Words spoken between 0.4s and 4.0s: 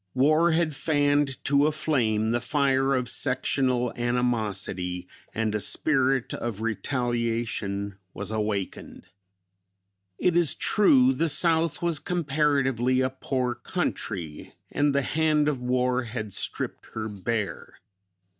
had fanned to a flame the fire of sectional